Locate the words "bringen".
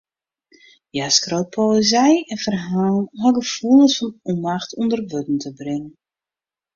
5.59-5.93